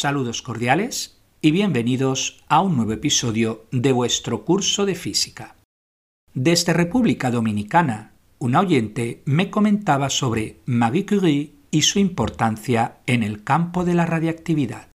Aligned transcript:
Saludos 0.00 0.42
cordiales 0.42 1.18
y 1.42 1.50
bienvenidos 1.50 2.44
a 2.46 2.60
un 2.60 2.76
nuevo 2.76 2.92
episodio 2.92 3.66
de 3.72 3.90
vuestro 3.90 4.44
curso 4.44 4.86
de 4.86 4.94
física. 4.94 5.56
Desde 6.34 6.72
República 6.72 7.32
Dominicana, 7.32 8.12
un 8.38 8.54
oyente 8.54 9.22
me 9.24 9.50
comentaba 9.50 10.08
sobre 10.08 10.60
Marie 10.66 11.04
Curie 11.04 11.52
y 11.72 11.82
su 11.82 11.98
importancia 11.98 12.98
en 13.06 13.24
el 13.24 13.42
campo 13.42 13.84
de 13.84 13.94
la 13.94 14.06
radiactividad. 14.06 14.86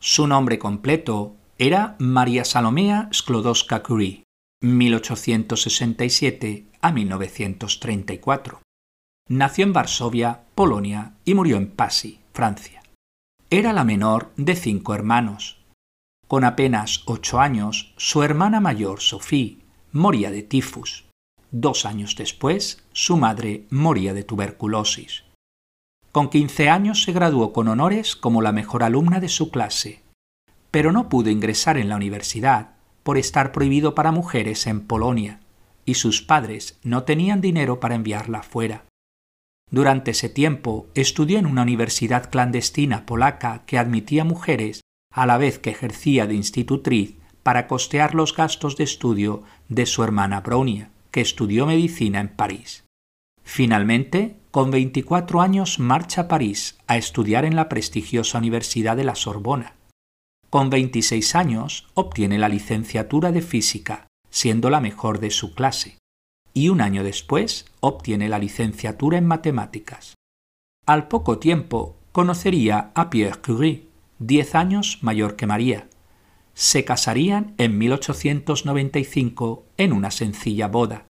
Su 0.00 0.26
nombre 0.26 0.58
completo 0.58 1.36
era 1.56 1.96
María 1.98 2.44
Salomea 2.44 3.08
Sklodowska 3.14 3.82
Curie, 3.82 4.24
1867 4.60 6.66
a 6.82 6.92
1934. 6.92 8.60
Nació 9.30 9.64
en 9.64 9.72
Varsovia, 9.72 10.42
Polonia, 10.54 11.14
y 11.24 11.32
murió 11.32 11.56
en 11.56 11.70
Passy, 11.70 12.20
Francia. 12.34 12.82
Era 13.48 13.72
la 13.72 13.84
menor 13.84 14.32
de 14.36 14.56
cinco 14.56 14.92
hermanos. 14.92 15.64
Con 16.26 16.42
apenas 16.42 17.04
ocho 17.06 17.38
años, 17.38 17.94
su 17.96 18.24
hermana 18.24 18.58
mayor, 18.58 19.00
Sophie, 19.00 19.58
moría 19.92 20.32
de 20.32 20.42
tifus. 20.42 21.04
Dos 21.52 21.86
años 21.86 22.16
después, 22.16 22.82
su 22.92 23.16
madre 23.16 23.66
moría 23.70 24.14
de 24.14 24.24
tuberculosis. 24.24 25.22
Con 26.10 26.28
quince 26.28 26.68
años 26.68 27.04
se 27.04 27.12
graduó 27.12 27.52
con 27.52 27.68
honores 27.68 28.16
como 28.16 28.42
la 28.42 28.50
mejor 28.50 28.82
alumna 28.82 29.20
de 29.20 29.28
su 29.28 29.52
clase, 29.52 30.02
pero 30.72 30.90
no 30.90 31.08
pudo 31.08 31.30
ingresar 31.30 31.78
en 31.78 31.88
la 31.88 31.94
universidad 31.94 32.70
por 33.04 33.16
estar 33.16 33.52
prohibido 33.52 33.94
para 33.94 34.10
mujeres 34.10 34.66
en 34.66 34.80
Polonia, 34.80 35.38
y 35.84 35.94
sus 35.94 36.20
padres 36.20 36.80
no 36.82 37.04
tenían 37.04 37.40
dinero 37.40 37.78
para 37.78 37.94
enviarla 37.94 38.42
fuera. 38.42 38.85
Durante 39.70 40.12
ese 40.12 40.28
tiempo 40.28 40.86
estudió 40.94 41.38
en 41.38 41.46
una 41.46 41.62
universidad 41.62 42.30
clandestina 42.30 43.04
polaca 43.04 43.64
que 43.66 43.78
admitía 43.78 44.24
mujeres 44.24 44.82
a 45.12 45.26
la 45.26 45.38
vez 45.38 45.58
que 45.58 45.70
ejercía 45.70 46.26
de 46.26 46.34
institutriz 46.34 47.16
para 47.42 47.66
costear 47.66 48.14
los 48.14 48.34
gastos 48.34 48.76
de 48.76 48.84
estudio 48.84 49.42
de 49.68 49.86
su 49.86 50.04
hermana 50.04 50.40
Bronia, 50.40 50.90
que 51.10 51.20
estudió 51.20 51.66
medicina 51.66 52.20
en 52.20 52.28
París. 52.28 52.84
Finalmente, 53.42 54.36
con 54.50 54.70
24 54.70 55.40
años 55.40 55.78
marcha 55.78 56.22
a 56.22 56.28
París 56.28 56.78
a 56.86 56.96
estudiar 56.96 57.44
en 57.44 57.56
la 57.56 57.68
prestigiosa 57.68 58.38
Universidad 58.38 58.96
de 58.96 59.04
la 59.04 59.14
Sorbona. 59.14 59.74
Con 60.50 60.70
26 60.70 61.34
años 61.34 61.86
obtiene 61.94 62.38
la 62.38 62.48
licenciatura 62.48 63.32
de 63.32 63.42
física, 63.42 64.06
siendo 64.30 64.70
la 64.70 64.80
mejor 64.80 65.18
de 65.20 65.30
su 65.30 65.54
clase 65.54 65.98
y 66.56 66.70
un 66.70 66.80
año 66.80 67.04
después 67.04 67.66
obtiene 67.80 68.30
la 68.30 68.38
licenciatura 68.38 69.18
en 69.18 69.26
matemáticas. 69.26 70.14
Al 70.86 71.06
poco 71.06 71.38
tiempo 71.38 71.96
conocería 72.12 72.92
a 72.94 73.10
Pierre 73.10 73.42
Curie, 73.42 73.88
diez 74.18 74.54
años 74.54 75.00
mayor 75.02 75.36
que 75.36 75.46
María. 75.46 75.86
Se 76.54 76.86
casarían 76.86 77.52
en 77.58 77.76
1895 77.76 79.66
en 79.76 79.92
una 79.92 80.10
sencilla 80.10 80.68
boda 80.68 81.06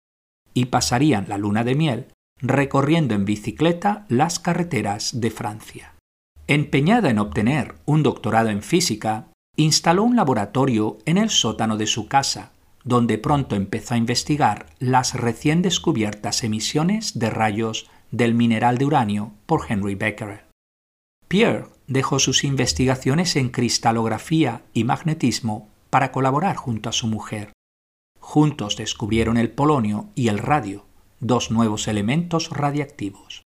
y 0.52 0.64
pasarían 0.64 1.26
la 1.28 1.38
luna 1.38 1.62
de 1.62 1.76
miel 1.76 2.06
recorriendo 2.42 3.14
en 3.14 3.24
bicicleta 3.24 4.04
las 4.08 4.40
carreteras 4.40 5.20
de 5.20 5.30
Francia. 5.30 5.94
Empeñada 6.48 7.08
en 7.08 7.20
obtener 7.20 7.76
un 7.84 8.02
doctorado 8.02 8.48
en 8.48 8.62
física, 8.62 9.28
instaló 9.54 10.02
un 10.02 10.16
laboratorio 10.16 10.98
en 11.04 11.18
el 11.18 11.30
sótano 11.30 11.76
de 11.76 11.86
su 11.86 12.08
casa 12.08 12.50
donde 12.86 13.18
pronto 13.18 13.56
empezó 13.56 13.94
a 13.94 13.96
investigar 13.98 14.66
las 14.78 15.14
recién 15.14 15.60
descubiertas 15.60 16.44
emisiones 16.44 17.18
de 17.18 17.30
rayos 17.30 17.90
del 18.12 18.32
mineral 18.32 18.78
de 18.78 18.84
uranio 18.84 19.32
por 19.44 19.66
Henry 19.68 19.96
Becquerel. 19.96 20.42
Pierre 21.26 21.66
dejó 21.88 22.20
sus 22.20 22.44
investigaciones 22.44 23.34
en 23.34 23.48
cristalografía 23.48 24.62
y 24.72 24.84
magnetismo 24.84 25.68
para 25.90 26.12
colaborar 26.12 26.54
junto 26.54 26.88
a 26.88 26.92
su 26.92 27.08
mujer. 27.08 27.52
Juntos 28.20 28.76
descubrieron 28.76 29.36
el 29.36 29.50
polonio 29.50 30.10
y 30.14 30.28
el 30.28 30.38
radio, 30.38 30.86
dos 31.18 31.50
nuevos 31.50 31.88
elementos 31.88 32.50
radiactivos. 32.50 33.42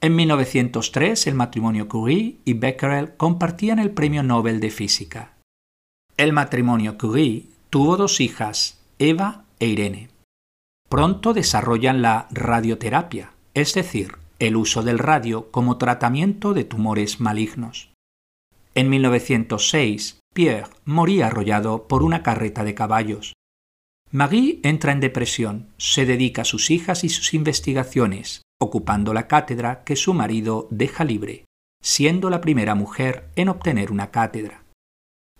En 0.00 0.16
1903 0.16 1.28
el 1.28 1.36
matrimonio 1.36 1.88
Curie 1.88 2.38
y 2.44 2.54
Becquerel 2.54 3.16
compartían 3.16 3.78
el 3.78 3.92
Premio 3.92 4.24
Nobel 4.24 4.58
de 4.58 4.70
Física. 4.70 5.34
El 6.16 6.32
matrimonio 6.32 6.98
Curie 6.98 7.51
Tuvo 7.72 7.96
dos 7.96 8.20
hijas, 8.20 8.82
Eva 8.98 9.46
e 9.58 9.66
Irene. 9.66 10.10
Pronto 10.90 11.32
desarrollan 11.32 12.02
la 12.02 12.28
radioterapia, 12.30 13.32
es 13.54 13.72
decir, 13.72 14.18
el 14.38 14.56
uso 14.56 14.82
del 14.82 14.98
radio 14.98 15.50
como 15.50 15.78
tratamiento 15.78 16.52
de 16.52 16.64
tumores 16.64 17.18
malignos. 17.18 17.90
En 18.74 18.90
1906, 18.90 20.20
Pierre 20.34 20.68
moría 20.84 21.28
arrollado 21.28 21.88
por 21.88 22.02
una 22.02 22.22
carreta 22.22 22.62
de 22.62 22.74
caballos. 22.74 23.32
Marie 24.10 24.60
entra 24.64 24.92
en 24.92 25.00
depresión, 25.00 25.68
se 25.78 26.04
dedica 26.04 26.42
a 26.42 26.44
sus 26.44 26.70
hijas 26.70 27.04
y 27.04 27.08
sus 27.08 27.32
investigaciones, 27.32 28.42
ocupando 28.60 29.14
la 29.14 29.28
cátedra 29.28 29.82
que 29.84 29.96
su 29.96 30.12
marido 30.12 30.68
deja 30.70 31.04
libre, 31.04 31.46
siendo 31.82 32.28
la 32.28 32.42
primera 32.42 32.74
mujer 32.74 33.30
en 33.34 33.48
obtener 33.48 33.90
una 33.90 34.10
cátedra. 34.10 34.61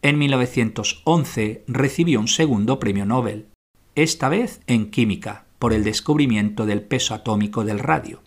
En 0.02 0.18
1911 0.18 1.64
recibió 1.68 2.18
un 2.18 2.26
segundo 2.26 2.80
premio 2.80 3.06
Nobel, 3.06 3.48
esta 3.94 4.28
vez 4.28 4.60
en 4.66 4.90
química, 4.90 5.46
por 5.60 5.72
el 5.72 5.84
descubrimiento 5.84 6.66
del 6.66 6.82
peso 6.82 7.14
atómico 7.14 7.64
del 7.64 7.78
radio. 7.78 8.20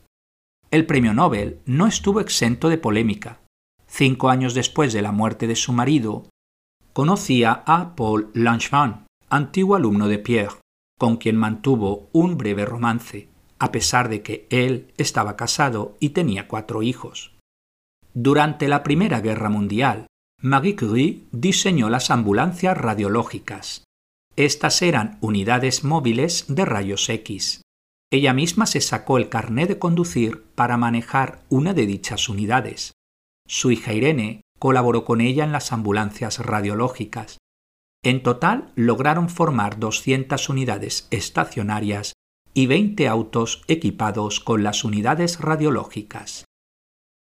El 0.72 0.86
premio 0.86 1.14
Nobel 1.14 1.60
no 1.66 1.86
estuvo 1.86 2.22
exento 2.22 2.70
de 2.70 2.78
polémica. 2.78 3.42
Cinco 3.88 4.30
años 4.30 4.54
después 4.54 4.94
de 4.94 5.02
la 5.02 5.12
muerte 5.12 5.48
de 5.48 5.58
su 5.58 5.74
marido, 5.74 6.30
conocía 6.94 7.64
a 7.66 7.94
Paul 7.96 8.32
Langevin, 8.34 9.06
antiguo 9.30 9.76
alumno 9.76 10.08
de 10.08 10.20
Pierre, 10.20 10.56
con 10.98 11.18
quien 11.18 11.36
mantuvo 11.36 12.10
un 12.14 12.38
breve 12.38 12.64
romance, 12.64 13.28
a 13.60 13.74
pesar 13.74 14.08
de 14.08 14.22
que 14.22 14.48
él 14.50 14.94
estaba 14.98 15.36
casado 15.36 15.98
y 16.00 16.10
tenía 16.10 16.48
cuatro 16.48 16.84
hijos. 16.84 17.36
Durante 18.14 18.70
la 18.70 18.82
Primera 18.82 19.20
Guerra 19.20 19.50
Mundial, 19.50 20.08
Marie 20.46 20.76
Curie 20.76 21.24
diseñó 21.32 21.90
las 21.90 22.12
ambulancias 22.12 22.78
radiológicas. 22.78 23.84
Estas 24.36 24.84
eran 24.84 25.18
unidades 25.20 25.84
móviles 25.84 26.46
de 26.48 26.66
rayos 26.66 27.10
X. 27.10 27.64
Ella 28.12 28.32
misma 28.32 28.68
se 28.68 28.80
sacó 28.80 29.18
el 29.18 29.28
carné 29.28 29.66
de 29.66 29.80
conducir 29.80 30.44
para 30.54 30.78
manejar 30.78 31.42
una 31.50 31.74
de 31.74 31.88
dichas 31.88 32.30
unidades. 32.30 32.92
Su 33.48 33.72
hija 33.72 33.94
Irene 33.94 34.42
colaboró 34.60 35.04
con 35.04 35.20
ella 35.20 35.46
en 35.46 35.52
las 35.52 35.74
ambulancias 35.74 36.38
radiológicas. 36.38 37.40
En 38.04 38.22
total 38.22 38.72
lograron 38.76 39.30
formar 39.30 39.80
200 39.80 40.48
unidades 40.48 41.08
estacionarias 41.10 42.14
y 42.54 42.68
20 42.68 43.08
autos 43.08 43.64
equipados 43.68 44.42
con 44.42 44.62
las 44.62 44.84
unidades 44.84 45.40
radiológicas. 45.40 46.46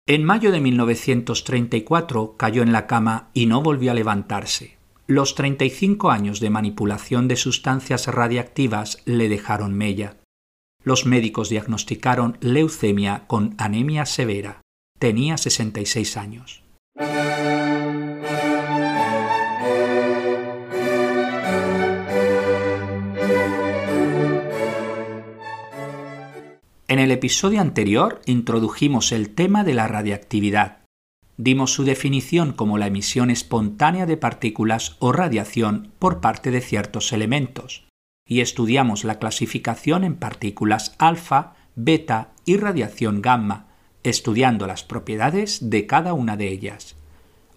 En 0.07 0.23
mayo 0.23 0.53
de 0.53 0.61
1934 0.61 2.37
cayó 2.37 2.63
en 2.63 2.73
la 2.73 2.87
cama 2.87 3.31
y 3.33 3.47
no 3.47 3.63
volvió 3.63 3.91
a 3.91 3.95
levantarse. 3.95 4.77
Los 5.07 5.35
35 5.35 6.11
años 6.11 6.41
de 6.41 6.51
manipulación 6.51 7.27
de 7.27 7.37
sustancias 7.37 8.07
radiactivas 8.09 8.99
le 9.07 9.31
dejaron 9.31 9.73
mella. 9.73 10.19
Los 10.83 11.07
médicos 11.07 11.49
diagnosticaron 11.49 12.37
leucemia 12.43 13.25
con 13.27 13.55
anemia 13.57 14.05
severa. 14.05 14.61
Tenía 14.99 15.39
66 15.39 16.19
años. 16.19 16.63
En 26.95 27.01
el 27.01 27.11
episodio 27.11 27.61
anterior 27.61 28.21
introdujimos 28.25 29.11
el 29.11 29.35
tema 29.35 29.65
de 29.65 29.75
la 29.75 29.89
radiactividad. 29.89 30.85
Dimos 31.37 31.73
su 31.73 31.83
definición 31.83 32.53
como 32.53 32.79
la 32.79 32.87
emisión 32.87 33.31
espontánea 33.31 34.07
de 34.07 34.17
partículas 34.17 34.95
o 35.01 35.11
radiación 35.11 35.91
por 35.99 36.21
parte 36.21 36.53
de 36.53 36.61
ciertos 36.61 37.13
elementos, 37.13 37.89
y 38.25 38.43
estudiamos 38.43 39.03
la 39.03 39.19
clasificación 39.19 40.05
en 40.05 40.15
partículas 40.15 40.95
alfa, 41.01 41.57
beta 41.75 42.33
y 42.45 42.59
radiación 42.59 43.23
gamma, 43.23 43.67
estudiando 44.05 44.69
las 44.69 44.85
propiedades 44.85 45.71
de 45.71 45.89
cada 45.89 46.13
una 46.13 46.37
de 46.37 46.47
ellas. 46.47 46.95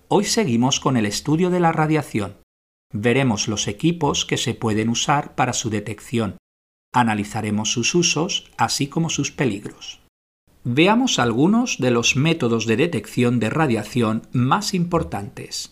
Hoy 0.07 0.25
seguimos 0.25 0.79
con 0.79 0.97
el 0.97 1.05
estudio 1.05 1.51
de 1.51 1.59
la 1.59 1.71
radiación. 1.71 2.37
Veremos 2.91 3.47
los 3.47 3.67
equipos 3.67 4.25
que 4.25 4.37
se 4.37 4.55
pueden 4.55 4.89
usar 4.89 5.35
para 5.35 5.53
su 5.53 5.69
detección, 5.69 6.37
Analizaremos 6.93 7.71
sus 7.71 7.93
usos, 7.95 8.51
así 8.57 8.87
como 8.87 9.09
sus 9.09 9.31
peligros. 9.31 9.99
Veamos 10.63 11.19
algunos 11.19 11.77
de 11.77 11.91
los 11.91 12.15
métodos 12.15 12.65
de 12.65 12.77
detección 12.77 13.39
de 13.39 13.49
radiación 13.49 14.27
más 14.33 14.73
importantes. 14.73 15.71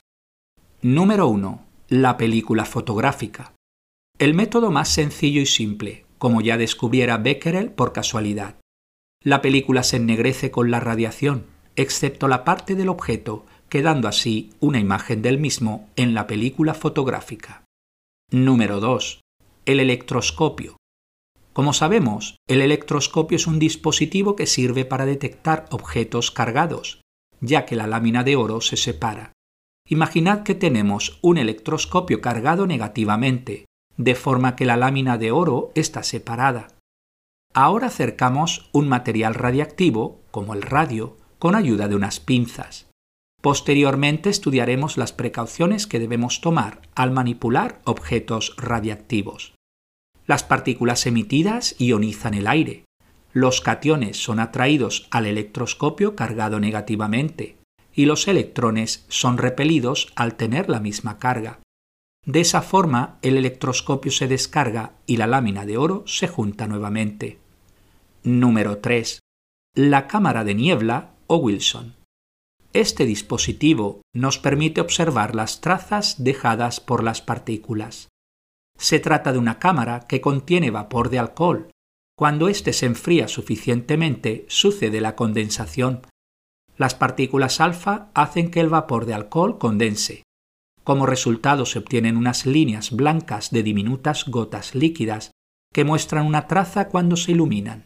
Número 0.81 1.27
1. 1.27 1.65
La 1.89 2.17
película 2.17 2.65
fotográfica. 2.65 3.53
El 4.19 4.33
método 4.33 4.71
más 4.71 4.89
sencillo 4.89 5.41
y 5.41 5.45
simple, 5.45 6.05
como 6.17 6.41
ya 6.41 6.57
descubriera 6.57 7.17
Becquerel 7.17 7.71
por 7.71 7.91
casualidad. 7.91 8.55
La 9.23 9.41
película 9.41 9.83
se 9.83 9.97
ennegrece 9.97 10.51
con 10.51 10.71
la 10.71 10.79
radiación, 10.79 11.45
excepto 11.75 12.27
la 12.27 12.43
parte 12.43 12.75
del 12.75 12.89
objeto 12.89 13.45
quedando 13.69 14.07
así 14.07 14.51
una 14.59 14.79
imagen 14.79 15.21
del 15.21 15.37
mismo 15.37 15.89
en 15.95 16.13
la 16.13 16.27
película 16.27 16.73
fotográfica. 16.73 17.65
Número 18.31 18.79
2. 18.79 19.21
El 19.65 19.79
electroscopio. 19.79 20.77
Como 21.55 21.71
sabemos, 21.71 22.35
el 22.49 22.61
electroscopio 22.61 23.37
es 23.37 23.47
un 23.47 23.59
dispositivo 23.59 24.35
que 24.35 24.45
sirve 24.45 24.83
para 24.83 25.05
detectar 25.05 25.67
objetos 25.71 26.29
cargados, 26.29 26.99
ya 27.39 27.65
que 27.65 27.77
la 27.77 27.87
lámina 27.87 28.25
de 28.25 28.35
oro 28.35 28.59
se 28.59 28.75
separa. 28.75 29.31
Imaginad 29.87 30.43
que 30.43 30.53
tenemos 30.53 31.17
un 31.21 31.37
electroscopio 31.37 32.19
cargado 32.19 32.67
negativamente, 32.67 33.63
de 33.95 34.15
forma 34.15 34.57
que 34.57 34.65
la 34.65 34.75
lámina 34.75 35.17
de 35.17 35.31
oro 35.31 35.71
está 35.75 36.03
separada. 36.03 36.67
Ahora 37.53 37.87
acercamos 37.87 38.69
un 38.73 38.89
material 38.89 39.33
radiactivo, 39.33 40.19
como 40.31 40.55
el 40.55 40.61
radio, 40.61 41.15
con 41.39 41.55
ayuda 41.55 41.87
de 41.87 41.95
unas 41.95 42.19
pinzas. 42.19 42.89
Posteriormente 43.41 44.29
estudiaremos 44.29 44.97
las 44.97 45.13
precauciones 45.13 45.87
que 45.87 45.99
debemos 45.99 46.41
tomar 46.41 46.81
al 46.95 47.11
manipular 47.11 47.79
objetos 47.85 48.57
radiactivos. 48.57 49.54
Las 50.27 50.43
partículas 50.43 51.05
emitidas 51.05 51.75
ionizan 51.77 52.33
el 52.33 52.47
aire. 52.47 52.85
Los 53.31 53.61
cationes 53.61 54.17
son 54.17 54.39
atraídos 54.39 55.07
al 55.11 55.25
electroscopio 55.25 56.15
cargado 56.15 56.59
negativamente 56.59 57.57
y 57.93 58.05
los 58.05 58.27
electrones 58.27 59.05
son 59.07 59.37
repelidos 59.37 60.11
al 60.15 60.35
tener 60.35 60.69
la 60.69 60.79
misma 60.79 61.19
carga. 61.19 61.59
De 62.25 62.41
esa 62.41 62.61
forma, 62.61 63.19
el 63.21 63.37
electroscopio 63.37 64.11
se 64.11 64.27
descarga 64.27 64.93
y 65.05 65.17
la 65.17 65.27
lámina 65.27 65.65
de 65.65 65.77
oro 65.77 66.03
se 66.07 66.27
junta 66.27 66.67
nuevamente. 66.67 67.39
Número 68.23 68.79
3. 68.79 69.19
La 69.75 70.07
cámara 70.07 70.43
de 70.43 70.55
niebla 70.55 71.11
o 71.27 71.37
Wilson. 71.37 71.95
Este 72.73 73.05
dispositivo 73.05 74.01
nos 74.13 74.39
permite 74.39 74.81
observar 74.81 75.35
las 75.35 75.61
trazas 75.61 76.23
dejadas 76.23 76.79
por 76.79 77.03
las 77.03 77.21
partículas. 77.21 78.09
Se 78.77 78.99
trata 78.99 79.31
de 79.31 79.39
una 79.39 79.59
cámara 79.59 80.01
que 80.07 80.21
contiene 80.21 80.71
vapor 80.71 81.09
de 81.09 81.19
alcohol. 81.19 81.69
Cuando 82.17 82.47
éste 82.47 82.73
se 82.73 82.85
enfría 82.85 83.27
suficientemente, 83.27 84.45
sucede 84.47 85.01
la 85.01 85.15
condensación. 85.15 86.01
Las 86.77 86.95
partículas 86.95 87.61
alfa 87.61 88.09
hacen 88.13 88.51
que 88.51 88.59
el 88.59 88.69
vapor 88.69 89.05
de 89.05 89.13
alcohol 89.13 89.57
condense. 89.57 90.23
Como 90.83 91.05
resultado 91.05 91.65
se 91.65 91.79
obtienen 91.79 92.15
unas 92.15 92.45
líneas 92.45 92.91
blancas 92.91 93.49
de 93.49 93.63
diminutas 93.63 94.25
gotas 94.27 94.75
líquidas 94.75 95.31
que 95.73 95.83
muestran 95.83 96.25
una 96.25 96.47
traza 96.47 96.89
cuando 96.89 97.17
se 97.17 97.31
iluminan. 97.31 97.85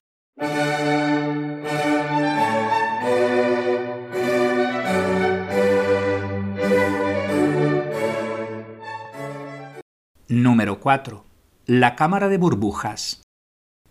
Número 10.31 10.79
4. 10.79 11.25
La 11.65 11.95
cámara 11.95 12.29
de 12.29 12.37
burbujas. 12.37 13.23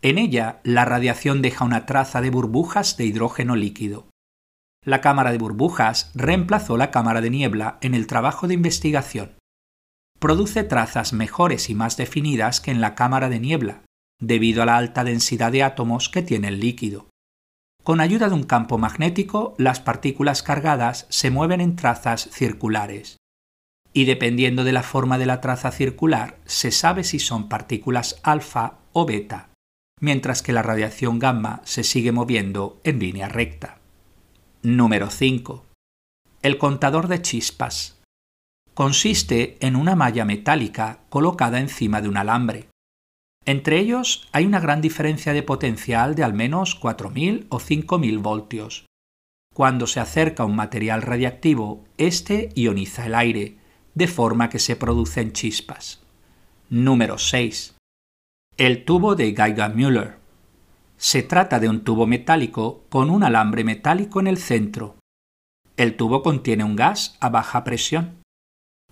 En 0.02 0.19
ella, 0.19 0.61
la 0.62 0.85
radiación 0.85 1.43
deja 1.43 1.64
una 1.64 1.85
traza 1.85 2.20
de 2.20 2.31
burbujas 2.31 2.96
de 2.96 3.06
hidrógeno 3.06 3.56
líquido. 3.56 4.08
La 4.85 5.00
cámara 5.00 5.32
de 5.32 5.38
burbujas 5.38 6.12
reemplazó 6.14 6.76
la 6.76 6.93
cámara 6.93 7.20
de 7.20 7.31
niebla 7.31 7.79
en 7.81 7.93
el 7.93 8.06
trabajo 8.06 8.46
de 8.46 8.55
investigación. 8.55 9.32
Produce 10.20 10.62
trazas 10.62 11.12
mejores 11.12 11.70
y 11.70 11.75
más 11.75 11.96
definidas 11.96 12.61
que 12.61 12.70
en 12.70 12.81
la 12.81 12.94
cámara 12.94 13.29
de 13.29 13.40
niebla, 13.40 13.82
debido 14.20 14.62
a 14.62 14.67
la 14.67 14.76
alta 14.76 15.02
densidad 15.02 15.50
de 15.50 15.64
átomos 15.64 16.08
que 16.08 16.23
tiene 16.23 16.46
el 16.46 16.61
líquido. 16.61 17.11
Con 17.82 18.00
ayuda 18.00 18.29
de 18.29 18.37
un 18.37 18.44
campo 18.44 18.79
magnético, 18.79 19.56
las 19.58 19.81
partículas 19.81 20.44
cargadas 20.44 21.06
se 21.08 21.32
mueven 21.32 21.61
en 21.61 21.75
trazas 21.75 22.29
circulares 22.31 23.17
y 23.98 24.04
dependiendo 24.04 24.62
de 24.62 24.70
la 24.70 24.84
forma 24.84 25.18
de 25.18 25.26
la 25.26 25.40
traza 25.40 25.72
circular 25.72 26.38
se 26.44 26.70
sabe 26.70 27.02
si 27.02 27.18
son 27.18 27.48
partículas 27.48 28.20
alfa 28.22 28.74
o 28.92 29.04
beta, 29.06 29.48
mientras 30.00 30.40
que 30.40 30.52
la 30.52 30.62
radiación 30.62 31.18
gamma 31.18 31.62
se 31.64 31.82
sigue 31.82 32.12
moviendo 32.12 32.80
en 32.84 33.00
línea 33.00 33.26
recta. 33.26 33.80
Número 34.62 35.10
5. 35.10 35.66
El 36.42 36.58
contador 36.58 37.08
de 37.08 37.22
chispas. 37.22 38.00
Consiste 38.72 39.56
en 39.66 39.74
una 39.74 39.96
malla 39.96 40.24
metálica 40.24 41.00
colocada 41.08 41.58
encima 41.58 42.00
de 42.00 42.08
un 42.08 42.18
alambre. 42.18 42.68
Entre 43.46 43.80
ellos 43.80 44.28
hay 44.30 44.46
una 44.46 44.60
gran 44.60 44.80
diferencia 44.80 45.32
de 45.32 45.42
potencial 45.42 46.14
de 46.14 46.22
al 46.22 46.34
menos 46.34 46.80
4.000 46.80 47.46
o 47.48 47.58
5.000 47.58 48.22
voltios. 48.22 48.86
Cuando 49.52 49.88
se 49.88 49.98
acerca 49.98 50.44
un 50.44 50.54
material 50.54 51.02
radiactivo, 51.02 51.84
éste 51.96 52.50
ioniza 52.54 53.04
el 53.06 53.16
aire, 53.16 53.58
de 53.98 54.06
forma 54.06 54.48
que 54.48 54.60
se 54.60 54.76
producen 54.76 55.32
chispas. 55.32 56.00
Número 56.70 57.18
6. 57.18 57.74
El 58.56 58.84
tubo 58.84 59.16
de 59.16 59.34
Geiger-Müller. 59.34 60.18
Se 60.96 61.24
trata 61.24 61.58
de 61.58 61.68
un 61.68 61.82
tubo 61.82 62.06
metálico 62.06 62.84
con 62.90 63.10
un 63.10 63.24
alambre 63.24 63.64
metálico 63.64 64.20
en 64.20 64.28
el 64.28 64.38
centro. 64.38 64.94
El 65.76 65.96
tubo 65.96 66.22
contiene 66.22 66.62
un 66.62 66.76
gas 66.76 67.16
a 67.18 67.28
baja 67.28 67.64
presión. 67.64 68.22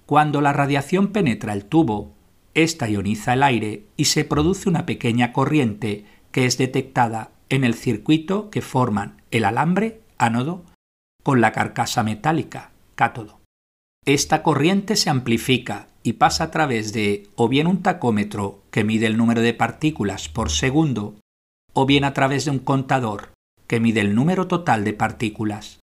Cuando 0.06 0.40
la 0.40 0.52
radiación 0.52 1.12
penetra 1.12 1.52
el 1.52 1.66
tubo, 1.66 2.12
ésta 2.54 2.88
ioniza 2.88 3.34
el 3.34 3.44
aire 3.44 3.86
y 3.96 4.06
se 4.06 4.24
produce 4.24 4.68
una 4.68 4.86
pequeña 4.86 5.32
corriente 5.32 6.04
que 6.32 6.46
es 6.46 6.58
detectada 6.58 7.30
en 7.48 7.62
el 7.62 7.74
circuito 7.74 8.50
que 8.50 8.60
forman 8.60 9.22
el 9.30 9.44
alambre, 9.44 10.00
ánodo, 10.18 10.64
con 11.22 11.40
la 11.40 11.52
carcasa 11.52 12.02
metálica, 12.02 12.72
cátodo. 12.96 13.45
Esta 14.06 14.44
corriente 14.44 14.94
se 14.94 15.10
amplifica 15.10 15.88
y 16.04 16.12
pasa 16.12 16.44
a 16.44 16.50
través 16.52 16.92
de 16.92 17.28
o 17.34 17.48
bien 17.48 17.66
un 17.66 17.82
tacómetro 17.82 18.62
que 18.70 18.84
mide 18.84 19.06
el 19.06 19.16
número 19.16 19.40
de 19.40 19.52
partículas 19.52 20.28
por 20.28 20.50
segundo, 20.50 21.16
o 21.72 21.86
bien 21.86 22.04
a 22.04 22.14
través 22.14 22.44
de 22.44 22.52
un 22.52 22.60
contador 22.60 23.32
que 23.66 23.80
mide 23.80 24.00
el 24.00 24.14
número 24.14 24.46
total 24.46 24.84
de 24.84 24.92
partículas. 24.92 25.80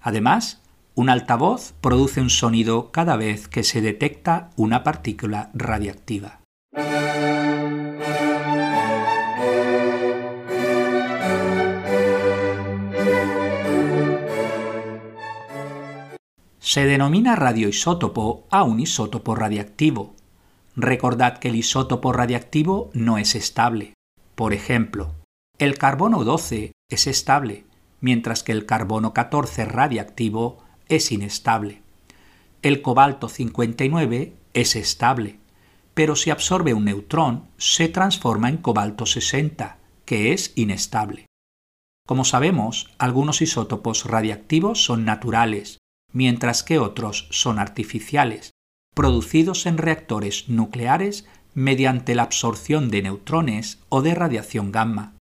Además, 0.00 0.62
un 0.94 1.10
altavoz 1.10 1.74
produce 1.82 2.22
un 2.22 2.30
sonido 2.30 2.90
cada 2.92 3.18
vez 3.18 3.46
que 3.46 3.62
se 3.62 3.82
detecta 3.82 4.48
una 4.56 4.82
partícula 4.82 5.50
radiactiva. 5.52 6.40
Se 16.66 16.84
denomina 16.84 17.36
radioisótopo 17.36 18.44
a 18.50 18.64
un 18.64 18.80
isótopo 18.80 19.36
radiactivo. 19.36 20.16
Recordad 20.74 21.38
que 21.38 21.50
el 21.50 21.54
isótopo 21.54 22.12
radiactivo 22.12 22.90
no 22.92 23.18
es 23.18 23.36
estable. 23.36 23.94
Por 24.34 24.52
ejemplo, 24.52 25.14
el 25.60 25.78
carbono 25.78 26.24
12 26.24 26.72
es 26.90 27.06
estable, 27.06 27.66
mientras 28.00 28.42
que 28.42 28.50
el 28.50 28.66
carbono 28.66 29.14
14 29.14 29.64
radiactivo 29.64 30.58
es 30.88 31.12
inestable. 31.12 31.82
El 32.62 32.82
cobalto 32.82 33.28
59 33.28 34.34
es 34.52 34.74
estable, 34.74 35.38
pero 35.94 36.16
si 36.16 36.30
absorbe 36.30 36.74
un 36.74 36.86
neutrón 36.86 37.44
se 37.58 37.88
transforma 37.88 38.48
en 38.48 38.56
cobalto 38.56 39.06
60, 39.06 39.78
que 40.04 40.32
es 40.32 40.52
inestable. 40.56 41.26
Como 42.08 42.24
sabemos, 42.24 42.90
algunos 42.98 43.40
isótopos 43.40 44.04
radiactivos 44.04 44.84
son 44.84 45.04
naturales 45.04 45.78
mientras 46.16 46.62
que 46.62 46.78
otros 46.78 47.28
son 47.30 47.58
artificiales, 47.58 48.52
producidos 48.94 49.66
en 49.66 49.76
reactores 49.76 50.48
nucleares 50.48 51.26
mediante 51.52 52.14
la 52.14 52.22
absorción 52.22 52.88
de 52.88 53.02
neutrones 53.02 53.82
o 53.90 54.00
de 54.00 54.14
radiación 54.14 54.72
gamma. 54.72 55.18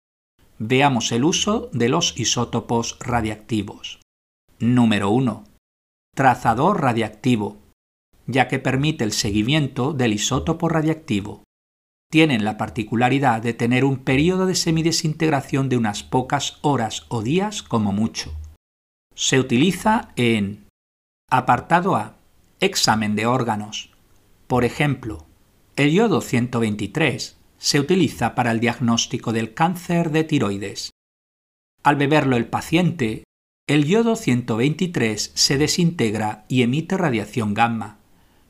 Veamos 0.57 1.11
el 1.11 1.25
uso 1.25 1.69
de 1.73 1.89
los 1.89 2.19
isótopos 2.19 2.97
radiactivos. 3.01 3.99
Número 4.57 5.11
1. 5.11 5.43
Trazador 6.15 6.81
radiactivo, 6.81 7.59
ya 8.25 8.47
que 8.47 8.57
permite 8.57 9.03
el 9.03 9.11
seguimiento 9.11 9.93
del 9.93 10.13
isótopo 10.13 10.69
radiactivo. 10.69 11.43
Tienen 12.11 12.43
la 12.43 12.57
particularidad 12.57 13.43
de 13.43 13.53
tener 13.53 13.85
un 13.85 13.97
periodo 13.97 14.47
de 14.47 14.55
semidesintegración 14.55 15.69
de 15.69 15.77
unas 15.77 16.01
pocas 16.01 16.57
horas 16.61 17.05
o 17.09 17.21
días 17.21 17.61
como 17.61 17.91
mucho. 17.91 18.33
Se 19.13 19.39
utiliza 19.39 20.09
en 20.15 20.67
Apartado 21.31 21.95
A. 21.95 22.15
Examen 22.59 23.15
de 23.15 23.27
órganos. 23.27 23.91
Por 24.47 24.65
ejemplo, 24.65 25.27
el 25.75 25.91
yodo 25.91 26.21
123 26.21 27.37
se 27.59 27.79
utiliza 27.79 28.33
para 28.33 28.49
el 28.49 28.59
diagnóstico 28.59 29.31
del 29.31 29.53
cáncer 29.53 30.09
de 30.09 30.23
tiroides. 30.23 30.89
Al 31.83 31.97
beberlo 31.97 32.35
el 32.35 32.47
paciente, 32.47 33.25
el 33.67 33.85
yodo 33.85 34.15
123 34.15 35.31
se 35.35 35.59
desintegra 35.59 36.45
y 36.47 36.63
emite 36.63 36.97
radiación 36.97 37.53
gamma, 37.53 37.99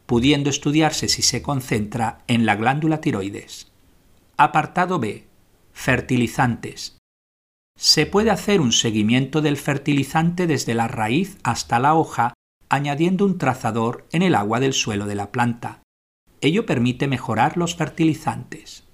pudiendo 0.05 0.49
estudiarse 0.49 1.09
si 1.09 1.21
se 1.21 1.41
concentra 1.41 2.19
en 2.27 2.45
la 2.45 2.55
glándula 2.55 3.01
tiroides. 3.01 3.73
Apartado 4.37 4.99
B. 4.99 5.25
Fertilizantes. 5.73 6.95
Se 7.77 8.05
puede 8.05 8.31
hacer 8.31 8.61
un 8.61 8.71
seguimiento 8.71 9.41
del 9.41 9.57
fertilizante 9.57 10.47
desde 10.47 10.75
la 10.75 10.87
raíz 10.87 11.37
hasta 11.43 11.79
la 11.79 11.93
hoja 11.93 12.33
añadiendo 12.69 13.25
un 13.25 13.37
trazador 13.37 14.07
en 14.11 14.21
el 14.21 14.35
agua 14.35 14.59
del 14.59 14.73
suelo 14.73 15.05
de 15.07 15.15
la 15.15 15.31
planta. 15.31 15.81
Ello 16.41 16.65
permite 16.65 17.07
mejorar 17.07 17.57
los 17.57 17.75
fertilizantes. 17.75 18.85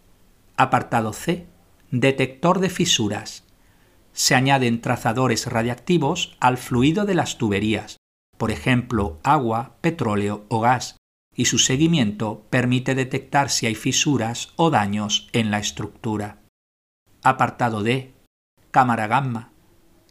Apartado 0.57 1.13
C. 1.13 1.47
Detector 1.91 2.59
de 2.59 2.69
fisuras. 2.69 3.43
Se 4.13 4.33
añaden 4.33 4.81
trazadores 4.81 5.45
radiactivos 5.47 6.37
al 6.39 6.57
fluido 6.57 7.05
de 7.05 7.15
las 7.15 7.37
tuberías, 7.37 7.97
por 8.37 8.49
ejemplo 8.51 9.19
agua, 9.23 9.75
petróleo 9.81 10.45
o 10.49 10.61
gas, 10.61 10.97
y 11.35 11.45
su 11.45 11.59
seguimiento 11.59 12.45
permite 12.49 12.95
detectar 12.95 13.49
si 13.49 13.65
hay 13.67 13.75
fisuras 13.75 14.53
o 14.55 14.69
daños 14.69 15.27
en 15.33 15.51
la 15.51 15.59
estructura. 15.59 16.41
Apartado 17.21 17.83
D. 17.83 18.13
Cámara 18.71 19.07
gamma. 19.07 19.51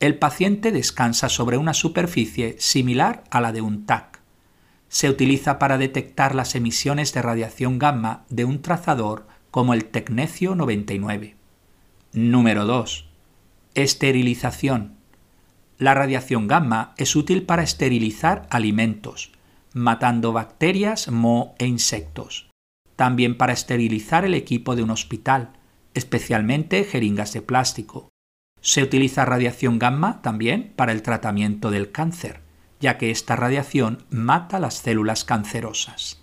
El 0.05 0.19
paciente 0.19 0.71
descansa 0.71 1.31
sobre 1.31 1.57
una 1.57 1.73
superficie 1.73 2.57
similar 2.59 3.25
a 3.31 3.41
la 3.41 3.53
de 3.53 3.63
un 3.63 3.87
TAC. 3.87 4.21
Se 4.91 5.09
utiliza 5.09 5.59
para 5.59 5.79
detectar 5.79 6.35
las 6.35 6.55
emisiones 6.55 7.15
de 7.15 7.23
radiación 7.23 7.79
gamma 7.79 8.27
de 8.29 8.45
un 8.45 8.61
trazador 8.61 9.27
como 9.51 9.73
el 9.73 9.87
Tecnecio 9.87 10.57
99. 10.57 11.37
Número 12.13 12.67
2. 12.67 13.09
Esterilización. 13.73 14.99
La 15.79 15.95
radiación 15.95 16.49
gamma 16.49 16.93
es 16.99 17.17
útil 17.17 17.45
para 17.45 17.63
esterilizar 17.63 18.47
alimentos, 18.51 19.33
matando 19.73 20.35
bacterias, 20.35 21.09
moho 21.09 21.55
e 21.57 21.65
insectos. 21.65 22.51
También 22.95 23.39
para 23.39 23.55
esterilizar 23.55 24.27
el 24.27 24.35
equipo 24.35 24.77
de 24.77 24.83
un 24.83 24.91
hospital, 24.91 25.55
especialmente 25.95 26.85
jeringas 26.85 27.33
de 27.33 27.41
plástico. 27.41 28.11
Se 28.65 28.83
utiliza 28.83 29.27
radiación 29.27 29.79
gamma 29.79 30.23
también 30.23 30.73
para 30.75 30.93
el 30.93 31.03
tratamiento 31.03 31.71
del 31.71 31.93
cáncer, 31.93 32.41
ya 32.81 32.97
que 32.97 33.11
esta 33.11 33.37
radiación 33.37 34.07
mata 34.09 34.59
las 34.59 34.77
células 34.77 35.25
cancerosas. 35.25 36.23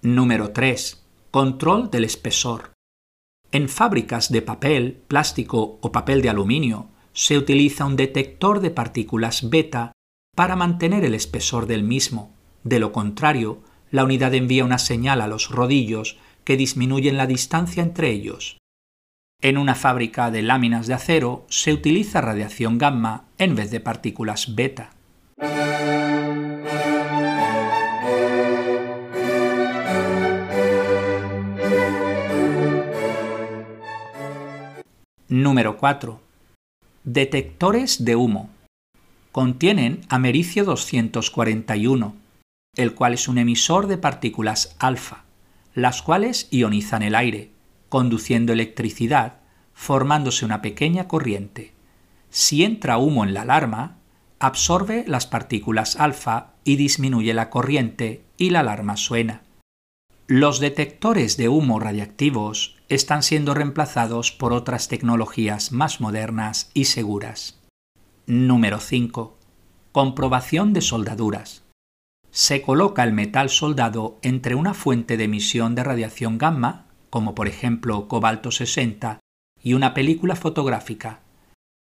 Número 0.00 0.52
3. 0.52 1.04
Control 1.30 1.90
del 1.90 2.04
espesor. 2.04 2.72
En 3.52 3.68
fábricas 3.68 4.32
de 4.32 4.40
papel, 4.40 5.02
plástico 5.06 5.78
o 5.82 5.92
papel 5.92 6.22
de 6.22 6.30
aluminio 6.30 6.88
se 7.12 7.36
utiliza 7.36 7.84
un 7.84 7.96
detector 7.96 8.60
de 8.60 8.70
partículas 8.70 9.50
beta 9.50 9.92
para 10.34 10.56
mantener 10.56 11.04
el 11.04 11.14
espesor 11.14 11.66
del 11.66 11.82
mismo. 11.82 12.34
De 12.64 12.78
lo 12.78 12.90
contrario, 12.90 13.62
la 13.90 14.04
unidad 14.04 14.32
envía 14.32 14.64
una 14.64 14.78
señal 14.78 15.20
a 15.20 15.26
los 15.26 15.50
rodillos 15.50 16.16
que 16.44 16.56
disminuyen 16.56 17.18
la 17.18 17.26
distancia 17.26 17.82
entre 17.82 18.08
ellos. 18.08 18.59
En 19.42 19.56
una 19.56 19.74
fábrica 19.74 20.30
de 20.30 20.42
láminas 20.42 20.86
de 20.86 20.92
acero 20.92 21.46
se 21.48 21.72
utiliza 21.72 22.20
radiación 22.20 22.76
gamma 22.76 23.24
en 23.38 23.54
vez 23.54 23.70
de 23.70 23.80
partículas 23.80 24.54
beta. 24.54 24.90
Número 35.28 35.78
4. 35.78 36.20
Detectores 37.04 38.04
de 38.04 38.16
humo. 38.16 38.50
Contienen 39.32 40.02
americio 40.10 40.66
241, 40.66 42.14
el 42.76 42.94
cual 42.94 43.14
es 43.14 43.26
un 43.26 43.38
emisor 43.38 43.86
de 43.86 43.96
partículas 43.96 44.76
alfa, 44.78 45.24
las 45.72 46.02
cuales 46.02 46.46
ionizan 46.50 47.02
el 47.02 47.14
aire, 47.14 47.52
conduciendo 47.90 48.54
electricidad, 48.54 49.40
formándose 49.74 50.46
una 50.46 50.62
pequeña 50.62 51.06
corriente. 51.06 51.74
Si 52.30 52.64
entra 52.64 52.96
humo 52.96 53.24
en 53.24 53.34
la 53.34 53.42
alarma, 53.42 53.98
absorbe 54.38 55.04
las 55.06 55.26
partículas 55.26 55.96
alfa 55.96 56.54
y 56.64 56.76
disminuye 56.76 57.34
la 57.34 57.50
corriente 57.50 58.24
y 58.38 58.50
la 58.50 58.60
alarma 58.60 58.96
suena. 58.96 59.42
Los 60.26 60.60
detectores 60.60 61.36
de 61.36 61.48
humo 61.48 61.80
radiactivos 61.80 62.76
están 62.88 63.24
siendo 63.24 63.52
reemplazados 63.52 64.30
por 64.30 64.52
otras 64.52 64.86
tecnologías 64.86 65.72
más 65.72 66.00
modernas 66.00 66.70
y 66.72 66.84
seguras. 66.84 67.60
Número 68.26 68.78
5. 68.78 69.36
Comprobación 69.90 70.72
de 70.72 70.82
soldaduras. 70.82 71.64
Se 72.30 72.62
coloca 72.62 73.02
el 73.02 73.12
metal 73.12 73.50
soldado 73.50 74.20
entre 74.22 74.54
una 74.54 74.72
fuente 74.72 75.16
de 75.16 75.24
emisión 75.24 75.74
de 75.74 75.82
radiación 75.82 76.38
gamma, 76.38 76.86
como 77.10 77.34
por 77.34 77.48
ejemplo 77.48 78.08
cobalto 78.08 78.50
60, 78.50 79.20
y 79.62 79.74
una 79.74 79.92
película 79.92 80.36
fotográfica. 80.36 81.20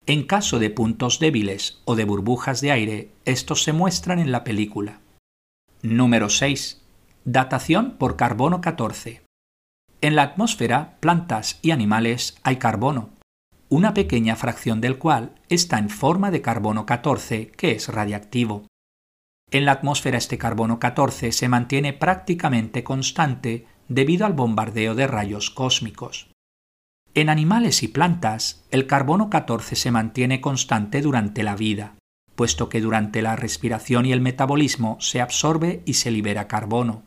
En 0.07 0.23
caso 0.23 0.59
de 0.59 0.71
puntos 0.71 1.19
débiles 1.19 1.83
o 1.85 1.95
de 1.95 2.05
burbujas 2.05 2.61
de 2.63 2.73
aire, 2.73 3.11
estos 3.27 3.63
se 3.63 3.75
muestran 3.75 4.19
en 4.19 4.33
la 4.33 4.43
película. 4.43 5.01
Número 5.83 6.31
6. 6.31 6.81
Datación 7.25 7.97
por 7.99 8.17
carbono 8.17 8.63
14. 8.63 9.23
En 10.01 10.17
la 10.17 10.23
atmósfera, 10.23 10.97
plantas 11.01 11.59
y 11.61 11.73
animales 11.73 12.39
hay 12.43 12.57
carbono, 12.57 13.11
una 13.69 13.93
pequeña 13.93 14.35
fracción 14.35 14.81
del 14.81 14.97
cual 14.97 15.33
está 15.51 15.79
en 15.79 15.91
forma 15.91 16.31
de 16.31 16.41
carbono 16.41 16.87
14, 16.87 17.49
que 17.49 17.73
es 17.73 17.89
radiactivo. 17.89 18.67
En 19.51 19.65
la 19.67 19.73
atmósfera 19.73 20.17
este 20.17 20.39
carbono 20.39 20.79
14 20.79 21.33
se 21.33 21.49
mantiene 21.49 21.93
prácticamente 21.93 22.83
constante 22.83 23.67
debido 23.89 24.27
al 24.27 24.33
bombardeo 24.33 24.95
de 24.95 25.07
rayos 25.07 25.51
cósmicos. 25.51 26.29
En 27.15 27.31
animales 27.31 27.83
y 27.83 27.89
plantas, 27.89 28.65
el 28.71 28.87
carbono 28.87 29.31
14 29.31 29.75
se 29.75 29.91
mantiene 29.91 30.41
constante 30.41 31.01
durante 31.01 31.43
la 31.43 31.57
vida, 31.57 31.95
puesto 32.37 32.69
que 32.69 32.81
durante 32.81 33.23
la 33.23 33.35
respiración 33.35 34.07
y 34.07 34.13
el 34.13 34.21
metabolismo 34.21 34.99
se 35.01 35.21
absorbe 35.21 35.83
y 35.87 35.95
se 35.95 36.11
libera 36.11 36.47
carbono. 36.47 37.03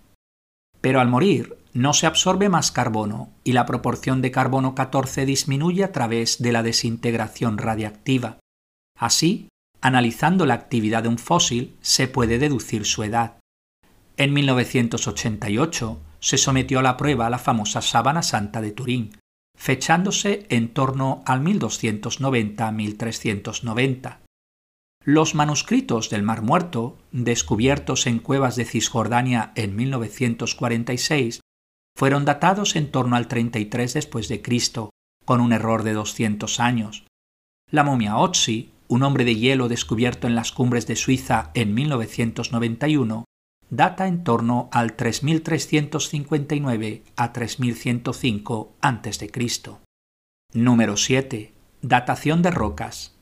Pero 0.82 1.00
al 1.00 1.08
morir 1.08 1.58
no 1.74 1.94
se 1.94 2.08
absorbe 2.08 2.50
más 2.50 2.72
carbono 2.72 3.30
y 3.44 3.54
la 3.54 3.66
proporción 3.66 4.22
de 4.22 4.32
carbono 4.32 4.76
14 4.76 5.26
disminuye 5.26 5.84
a 5.84 5.92
través 5.92 6.42
de 6.42 6.52
la 6.52 6.64
desintegración 6.64 7.58
radiactiva. 7.58 8.40
Así, 8.98 9.48
analizando 9.80 10.46
la 10.46 10.56
actividad 10.56 11.04
de 11.04 11.10
un 11.10 11.18
fósil, 11.18 11.78
se 11.82 12.08
puede 12.08 12.40
deducir 12.40 12.86
su 12.86 13.04
edad. 13.04 13.38
En 14.18 14.34
1988 14.34 16.02
se 16.22 16.38
sometió 16.38 16.80
a 16.80 16.84
la 16.84 16.96
prueba 16.96 17.30
la 17.30 17.40
famosa 17.40 17.82
sábana 17.82 18.24
santa 18.24 18.62
de 18.62 18.72
Turín, 18.72 19.18
fechándose 19.58 20.46
en 20.50 20.74
torno 20.74 21.24
al 21.26 21.42
1290-1390. 21.42 24.20
Los 25.04 25.34
manuscritos 25.34 26.12
del 26.12 26.24
Mar 26.24 26.44
Muerto, 26.44 27.00
descubiertos 27.12 28.06
en 28.06 28.20
cuevas 28.20 28.56
de 28.56 28.66
Cisjordania 28.66 29.52
en 29.56 29.76
1946, 29.76 31.40
fueron 31.98 32.24
datados 32.24 32.76
en 32.76 32.92
torno 32.92 33.16
al 33.16 33.28
33 33.28 33.96
después 33.96 34.28
de 34.28 34.44
Cristo, 34.44 34.92
con 35.26 35.42
un 35.42 35.54
error 35.54 35.82
de 35.84 35.94
200 35.94 36.60
años. 36.60 37.06
La 37.70 37.84
momia 37.84 38.18
Otzi, 38.18 38.72
un 38.88 39.04
hombre 39.04 39.26
de 39.26 39.36
hielo 39.36 39.70
descubierto 39.70 40.28
en 40.28 40.36
las 40.36 40.52
cumbres 40.52 40.86
de 40.86 40.96
Suiza 40.96 41.50
en 41.54 41.74
1991, 41.74 43.26
data 43.72 44.06
en 44.06 44.24
torno 44.24 44.70
al 44.74 44.94
3359 44.94 47.04
a 47.16 47.34
3105 47.34 48.76
a.C. 48.82 49.32
Número 50.54 50.98
7. 50.98 51.54
Datación 51.82 52.42
de 52.42 52.52
rocas. 52.52 53.16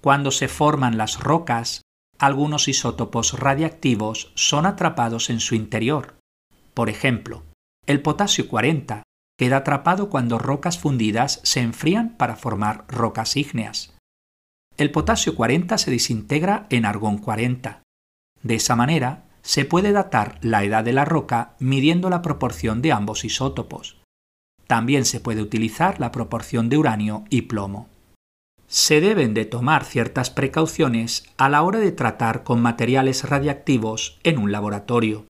Cuando 0.00 0.30
se 0.30 0.46
forman 0.46 0.96
las 0.96 1.18
rocas, 1.18 1.82
algunos 2.18 2.68
isótopos 2.68 3.38
radiactivos 3.38 4.30
son 4.36 4.64
atrapados 4.64 5.28
en 5.28 5.40
su 5.40 5.56
interior. 5.56 6.14
Por 6.72 6.88
ejemplo, 6.88 7.42
el 7.86 8.00
potasio 8.00 8.46
40 8.46 9.02
queda 9.36 9.58
atrapado 9.58 10.08
cuando 10.08 10.38
rocas 10.38 10.78
fundidas 10.78 11.40
se 11.42 11.60
enfrían 11.60 12.16
para 12.16 12.36
formar 12.36 12.84
rocas 12.88 13.36
ígneas. 13.36 13.96
El 14.76 14.92
potasio 14.92 15.34
40 15.34 15.76
se 15.78 15.90
desintegra 15.90 16.66
en 16.70 16.84
argón 16.84 17.18
40. 17.18 17.82
De 18.42 18.54
esa 18.54 18.76
manera, 18.76 19.24
se 19.42 19.64
puede 19.64 19.92
datar 19.92 20.38
la 20.42 20.64
edad 20.64 20.84
de 20.84 20.92
la 20.92 21.04
roca 21.04 21.54
midiendo 21.58 22.10
la 22.10 22.22
proporción 22.22 22.82
de 22.82 22.92
ambos 22.92 23.24
isótopos. 23.24 23.96
También 24.66 25.04
se 25.04 25.20
puede 25.20 25.42
utilizar 25.42 26.00
la 26.00 26.12
proporción 26.12 26.68
de 26.68 26.78
uranio 26.78 27.24
y 27.30 27.42
plomo 27.42 27.88
se 28.70 29.00
deben 29.00 29.34
de 29.34 29.46
tomar 29.46 29.84
ciertas 29.84 30.30
precauciones 30.30 31.26
a 31.38 31.48
la 31.48 31.62
hora 31.62 31.80
de 31.80 31.90
tratar 31.90 32.44
con 32.44 32.62
materiales 32.62 33.28
radiactivos 33.28 34.20
en 34.22 34.38
un 34.38 34.52
laboratorio. 34.52 35.26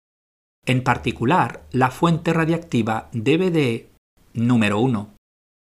En 0.67 0.85
particular, 0.85 1.62
la 1.73 1.90
fuente 1.90 2.35
radiactiva 2.35 3.09
debe 3.12 3.50
de, 3.50 3.88
número 4.35 4.79
1, 4.81 5.14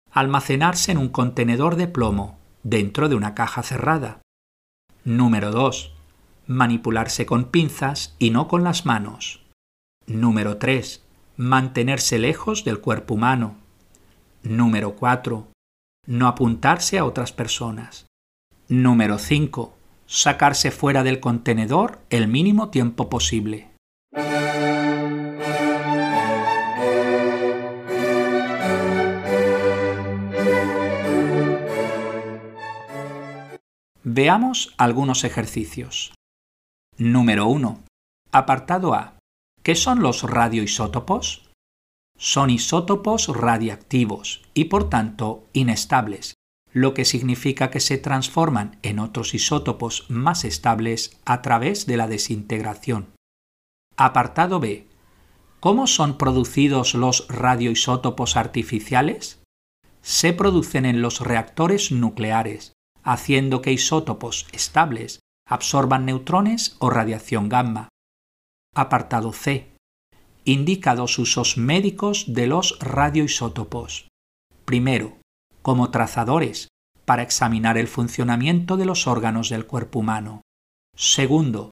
almacenarse 0.09 0.93
en 0.93 0.99
un 0.99 1.09
contenedor 1.09 1.75
de 1.75 1.89
plomo 1.89 2.37
dentro 2.63 3.09
de 3.09 3.15
una 3.15 3.35
caja 3.35 3.61
cerrada. 3.61 4.21
Número 5.03 5.51
2. 5.51 5.94
Manipularse 6.47 7.25
con 7.25 7.45
pinzas 7.45 8.15
y 8.19 8.29
no 8.29 8.47
con 8.47 8.63
las 8.63 8.85
manos. 8.85 9.41
Número 10.05 10.57
3. 10.57 11.03
Mantenerse 11.37 12.19
lejos 12.19 12.63
del 12.63 12.79
cuerpo 12.79 13.15
humano. 13.15 13.57
Número 14.43 14.95
4 14.95 15.47
no 16.07 16.27
apuntarse 16.27 16.99
a 16.99 17.05
otras 17.05 17.31
personas. 17.31 18.07
Número 18.67 19.17
5. 19.17 19.73
sacarse 20.07 20.69
fuera 20.69 21.03
del 21.03 21.19
contenedor 21.19 21.99
el 22.11 22.27
mínimo 22.27 22.69
tiempo 22.69 23.09
posible. 23.09 23.71
Veamos 34.03 34.75
algunos 34.77 35.23
ejercicios. 35.23 36.13
Número 36.97 37.47
1. 37.47 37.83
Apartado 38.31 38.93
A. 38.93 39.15
¿Qué 39.63 39.75
son 39.75 40.01
los 40.01 40.23
radioisótopos? 40.23 41.49
Son 42.17 42.49
isótopos 42.49 43.27
radiactivos 43.27 44.43
y 44.53 44.65
por 44.65 44.89
tanto 44.89 45.45
inestables, 45.51 46.35
lo 46.71 46.93
que 46.93 47.03
significa 47.03 47.69
que 47.69 47.81
se 47.81 47.97
transforman 47.97 48.79
en 48.81 48.99
otros 48.99 49.33
isótopos 49.33 50.05
más 50.07 50.45
estables 50.45 51.19
a 51.25 51.41
través 51.41 51.85
de 51.85 51.97
la 51.97 52.07
desintegración. 52.07 53.09
Apartado 53.97 54.61
B. 54.61 54.87
¿Cómo 55.59 55.87
son 55.87 56.17
producidos 56.17 56.93
los 56.93 57.27
radioisótopos 57.27 58.37
artificiales? 58.37 59.43
Se 60.01 60.31
producen 60.31 60.85
en 60.85 61.01
los 61.01 61.19
reactores 61.19 61.91
nucleares, 61.91 62.71
haciendo 63.03 63.61
que 63.61 63.73
isótopos 63.73 64.47
estables 64.53 65.19
absorban 65.47 66.05
neutrones 66.05 66.75
o 66.79 66.89
radiación 66.89 67.49
gamma. 67.49 67.89
Apartado 68.73 69.31
C. 69.31 69.75
Indica 70.43 70.95
dos 70.95 71.17
usos 71.19 71.57
médicos 71.57 72.25
de 72.27 72.47
los 72.47 72.77
radioisótopos. 72.79 74.07
Primero, 74.65 75.17
como 75.61 75.91
trazadores, 75.91 76.67
para 77.05 77.21
examinar 77.21 77.77
el 77.77 77.87
funcionamiento 77.87 78.77
de 78.77 78.85
los 78.85 79.07
órganos 79.07 79.49
del 79.49 79.65
cuerpo 79.65 79.99
humano. 79.99 80.41
Segundo, 80.95 81.71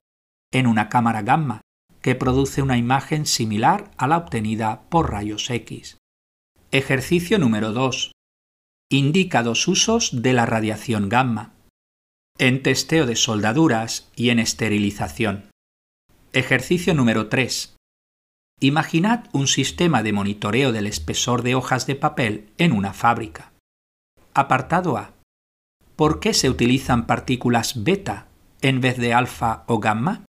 en 0.52 0.66
una 0.66 0.88
cámara 0.88 1.22
gamma, 1.22 1.60
que 2.00 2.14
produce 2.14 2.62
una 2.62 2.76
imagen 2.76 3.26
similar 3.26 3.90
a 3.96 4.06
la 4.06 4.18
obtenida 4.18 4.82
por 4.88 5.10
rayos 5.10 5.50
X. 5.50 5.98
Ejercicio 6.70 7.38
número 7.38 7.72
2. 7.72 8.12
Indica 8.90 9.42
dos 9.42 9.66
usos 9.66 10.22
de 10.22 10.32
la 10.32 10.46
radiación 10.46 11.08
gamma 11.08 11.53
en 12.38 12.64
testeo 12.64 13.06
de 13.06 13.14
soldaduras 13.14 14.10
y 14.16 14.30
en 14.30 14.40
esterilización. 14.40 15.50
Ejercicio 16.32 16.92
número 16.92 17.28
3. 17.28 17.76
Imaginad 18.60 19.26
un 19.32 19.46
sistema 19.46 20.02
de 20.02 20.12
monitoreo 20.12 20.72
del 20.72 20.88
espesor 20.88 21.42
de 21.42 21.54
hojas 21.54 21.86
de 21.86 21.94
papel 21.94 22.50
en 22.58 22.72
una 22.72 22.92
fábrica. 22.92 23.52
Apartado 24.34 24.96
A. 24.96 25.12
¿Por 25.94 26.18
qué 26.18 26.34
se 26.34 26.50
utilizan 26.50 27.06
partículas 27.06 27.84
beta 27.84 28.26
en 28.62 28.80
vez 28.80 28.96
de 28.96 29.14
alfa 29.14 29.62
o 29.68 29.78
gamma? 29.78 30.24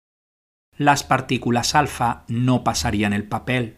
Las 0.77 1.03
partículas 1.03 1.75
alfa 1.75 2.23
no 2.27 2.63
pasarían 2.63 3.13
el 3.13 3.27
papel, 3.27 3.77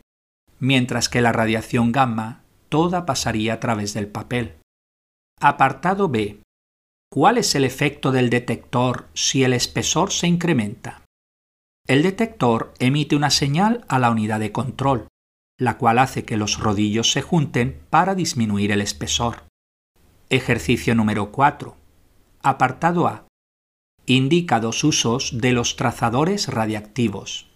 mientras 0.59 1.09
que 1.09 1.21
la 1.21 1.33
radiación 1.33 1.91
gamma 1.91 2.43
toda 2.69 3.05
pasaría 3.05 3.55
a 3.55 3.59
través 3.59 3.93
del 3.93 4.07
papel. 4.07 4.55
Apartado 5.41 6.07
B. 6.07 6.42
¿Cuál 7.13 7.37
es 7.37 7.53
el 7.53 7.63
efecto 7.63 8.11
del 8.11 8.31
detector 8.31 9.07
si 9.13 9.43
el 9.43 9.53
espesor 9.53 10.11
se 10.11 10.25
incrementa? 10.25 11.05
El 11.87 12.01
detector 12.01 12.73
emite 12.79 13.15
una 13.15 13.29
señal 13.29 13.85
a 13.87 13.99
la 13.99 14.09
unidad 14.09 14.39
de 14.39 14.51
control, 14.51 15.07
la 15.59 15.77
cual 15.77 15.99
hace 15.99 16.25
que 16.25 16.37
los 16.37 16.57
rodillos 16.57 17.11
se 17.11 17.21
junten 17.21 17.79
para 17.91 18.15
disminuir 18.15 18.71
el 18.71 18.81
espesor. 18.81 19.43
Ejercicio 20.31 20.95
número 20.95 21.31
4. 21.31 21.77
Apartado 22.41 23.07
A. 23.07 23.27
Indica 24.07 24.59
dos 24.59 24.83
usos 24.83 25.39
de 25.39 25.51
los 25.51 25.75
trazadores 25.75 26.47
radiactivos. 26.47 27.53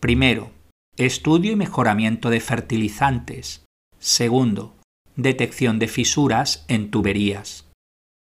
Primero, 0.00 0.52
estudio 0.96 1.52
y 1.52 1.56
mejoramiento 1.56 2.30
de 2.30 2.40
fertilizantes. 2.40 3.62
Segundo, 3.98 4.74
detección 5.16 5.78
de 5.78 5.88
fisuras 5.88 6.64
en 6.68 6.90
tuberías. 6.90 7.69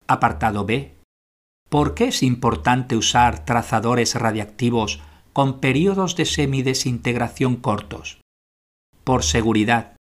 Apartado 0.07 0.65
B. 0.65 0.95
¿Por 1.69 1.95
qué 1.95 2.05
es 2.09 2.21
importante 2.23 2.97
usar 2.97 3.45
trazadores 3.45 4.15
radiactivos 4.15 5.01
con 5.31 5.59
periodos 5.59 6.15
de 6.15 6.25
semidesintegración 6.25 7.55
cortos? 7.55 8.19
Por 9.03 9.23
seguridad. 9.23 9.95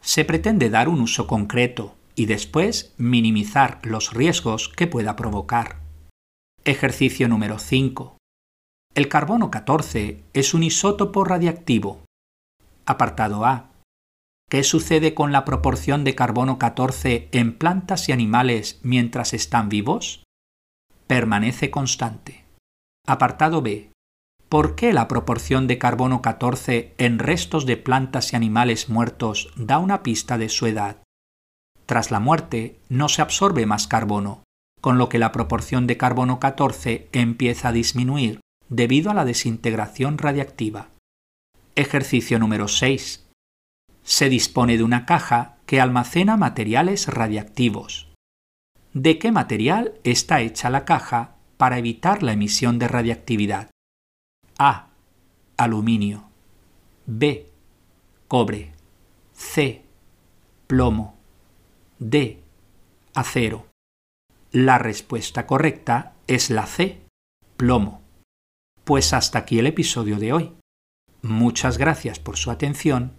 Se 0.00 0.24
pretende 0.24 0.70
dar 0.70 0.88
un 0.88 1.00
uso 1.00 1.26
concreto 1.26 1.96
y 2.14 2.26
después 2.26 2.94
minimizar 2.96 3.80
los 3.82 4.12
riesgos 4.12 4.68
que 4.68 4.86
pueda 4.86 5.16
provocar. 5.16 5.80
Ejercicio 6.64 7.28
número 7.28 7.58
5. 7.58 8.18
El 8.94 9.08
carbono 9.08 9.50
14 9.50 10.22
es 10.32 10.54
un 10.54 10.62
isótopo 10.62 11.24
radiactivo. 11.24 12.04
Apartado 12.86 13.44
A. 13.44 13.70
¿Qué 14.48 14.62
sucede 14.62 15.12
con 15.12 15.32
la 15.32 15.44
proporción 15.44 16.04
de 16.04 16.14
carbono 16.14 16.56
14 16.56 17.28
en 17.32 17.58
plantas 17.58 18.08
y 18.08 18.12
animales 18.12 18.78
mientras 18.84 19.34
están 19.34 19.68
vivos? 19.68 20.22
Permanece 21.08 21.72
constante. 21.72 22.44
Apartado 23.08 23.60
B. 23.60 23.90
¿Por 24.48 24.76
qué 24.76 24.92
la 24.92 25.08
proporción 25.08 25.66
de 25.66 25.78
carbono 25.78 26.22
14 26.22 26.94
en 26.96 27.18
restos 27.18 27.66
de 27.66 27.76
plantas 27.76 28.32
y 28.32 28.36
animales 28.36 28.88
muertos 28.88 29.52
da 29.56 29.78
una 29.78 30.04
pista 30.04 30.38
de 30.38 30.48
su 30.48 30.66
edad? 30.66 31.02
Tras 31.84 32.12
la 32.12 32.20
muerte 32.20 32.78
no 32.88 33.08
se 33.08 33.22
absorbe 33.22 33.66
más 33.66 33.88
carbono, 33.88 34.44
con 34.80 34.96
lo 34.96 35.08
que 35.08 35.18
la 35.18 35.32
proporción 35.32 35.88
de 35.88 35.96
carbono 35.96 36.38
14 36.38 37.08
empieza 37.10 37.68
a 37.68 37.72
disminuir 37.72 38.38
debido 38.68 39.10
a 39.10 39.14
la 39.14 39.24
desintegración 39.24 40.18
radiactiva. 40.18 40.90
Ejercicio 41.74 42.38
número 42.38 42.68
6 42.68 43.25
se 44.06 44.28
dispone 44.28 44.76
de 44.76 44.84
una 44.84 45.04
caja 45.04 45.56
que 45.66 45.80
almacena 45.80 46.36
materiales 46.36 47.08
radiactivos. 47.08 48.08
¿De 48.92 49.18
qué 49.18 49.32
material 49.32 49.94
está 50.04 50.40
hecha 50.40 50.70
la 50.70 50.84
caja 50.84 51.34
para 51.56 51.76
evitar 51.78 52.22
la 52.22 52.32
emisión 52.32 52.78
de 52.78 52.86
radiactividad? 52.86 53.68
A. 54.58 54.90
Aluminio. 55.56 56.28
B. 57.04 57.50
Cobre. 58.28 58.72
C. 59.32 59.84
Plomo. 60.68 61.16
D. 61.98 62.44
Acero. 63.12 63.66
La 64.52 64.78
respuesta 64.78 65.48
correcta 65.48 66.14
es 66.28 66.48
la 66.50 66.66
C. 66.66 67.02
Plomo. 67.56 68.02
Pues 68.84 69.12
hasta 69.12 69.40
aquí 69.40 69.58
el 69.58 69.66
episodio 69.66 70.20
de 70.20 70.32
hoy. 70.32 70.52
Muchas 71.22 71.76
gracias 71.76 72.20
por 72.20 72.36
su 72.36 72.52
atención 72.52 73.18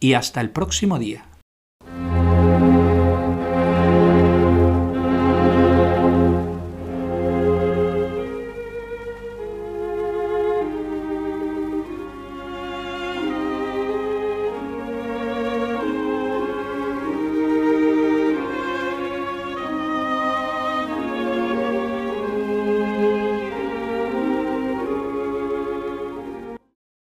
y 0.00 0.14
hasta 0.14 0.40
el 0.40 0.50
próximo 0.50 0.98
día. 0.98 1.24